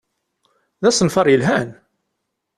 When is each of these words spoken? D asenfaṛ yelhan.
D 0.81 0.83
asenfaṛ 0.89 1.27
yelhan. 1.29 1.69